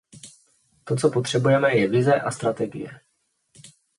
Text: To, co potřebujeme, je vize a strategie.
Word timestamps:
To, 0.85 0.95
co 0.95 1.09
potřebujeme, 1.09 1.75
je 1.75 1.87
vize 1.87 2.13
a 2.13 2.31
strategie. 2.31 2.99